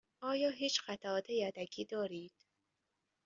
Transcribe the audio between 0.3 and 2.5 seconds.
هیچ قطعات یدکی دارید؟